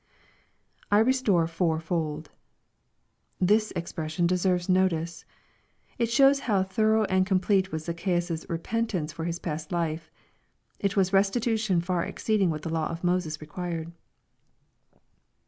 [0.01, 0.03] ^~^
[0.89, 2.29] [I rjestore fowfold.]
[3.39, 5.25] This expression deserves notice.
[5.99, 10.09] It shows how thorough and complete was Zacchaeus* repentance for his past life.
[10.79, 13.91] It was restitution far exceeding what the law of Moseq required.